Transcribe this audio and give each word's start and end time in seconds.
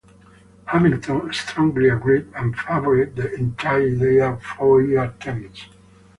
Hamilton 0.65 1.31
strongly 1.31 1.87
agreed 1.87 2.25
and 2.33 2.57
favored 2.57 3.15
the 3.15 3.31
entire 3.35 3.83
idea 3.85 4.31
of 4.31 4.41
four-year 4.41 5.13
terms. 5.19 5.67